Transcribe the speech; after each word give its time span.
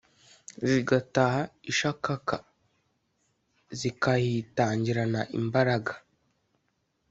zigataha 0.67 1.41
ishakaka: 1.71 2.35
zikahitangirana 3.79 5.21
imbaraga 5.39 5.93